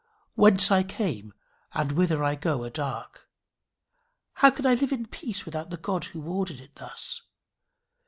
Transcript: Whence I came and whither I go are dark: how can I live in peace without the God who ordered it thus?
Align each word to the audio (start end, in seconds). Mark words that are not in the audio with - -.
Whence 0.33 0.71
I 0.71 0.81
came 0.81 1.31
and 1.75 1.91
whither 1.91 2.23
I 2.23 2.33
go 2.33 2.63
are 2.63 2.71
dark: 2.71 3.29
how 4.33 4.49
can 4.49 4.65
I 4.65 4.73
live 4.73 4.91
in 4.91 5.05
peace 5.05 5.45
without 5.45 5.69
the 5.69 5.77
God 5.77 6.05
who 6.05 6.23
ordered 6.25 6.59
it 6.59 6.73
thus? 6.77 7.21